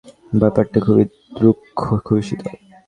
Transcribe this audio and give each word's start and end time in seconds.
ব্যাপারটা 0.33 0.77
খুবই 0.85 1.05
রূঢ়, 1.41 1.59
খুবই 2.05 2.23
শীতল। 2.27 2.47